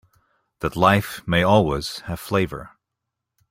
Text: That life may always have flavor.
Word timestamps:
That 0.61 0.75
life 0.75 1.21
may 1.27 1.43
always 1.43 1.99
have 2.07 2.19
flavor. 2.19 2.71